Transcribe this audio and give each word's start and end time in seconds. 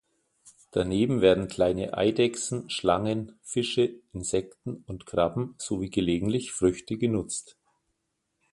Daneben 0.71 1.21
werden 1.21 1.47
kleine 1.47 1.95
Eidechsen, 1.95 2.71
Schlangen, 2.71 3.37
Fische, 3.43 4.01
Insekten 4.13 4.77
und 4.87 5.05
Krabben 5.05 5.53
sowie 5.59 5.91
gelegentlich 5.91 6.53
Früchte 6.53 6.97
genutzt. 6.97 7.55